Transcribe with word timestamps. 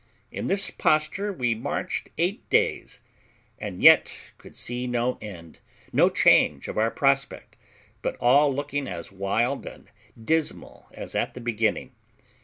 In 0.31 0.47
this 0.47 0.71
posture 0.71 1.31
we 1.31 1.53
marched 1.53 2.09
eight 2.17 2.49
days, 2.49 3.01
and 3.59 3.83
yet 3.83 4.17
could 4.39 4.55
see 4.55 4.87
no 4.87 5.19
end, 5.21 5.59
no 5.93 6.09
change 6.09 6.67
of 6.67 6.75
our 6.75 6.89
prospect, 6.89 7.55
but 8.01 8.15
all 8.15 8.51
looking 8.51 8.87
as 8.87 9.11
wild 9.11 9.67
and 9.67 9.91
dismal 10.19 10.87
as 10.91 11.13
at 11.13 11.35
the 11.35 11.39
beginning. 11.39 11.91